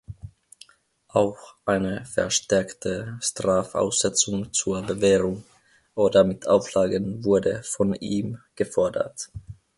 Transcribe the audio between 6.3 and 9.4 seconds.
Auflagen wurde von ihm gefordert.